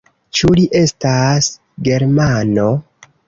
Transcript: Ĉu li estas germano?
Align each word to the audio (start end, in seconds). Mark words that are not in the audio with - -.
Ĉu 0.37 0.47
li 0.59 0.63
estas 0.79 1.49
germano? 1.89 2.67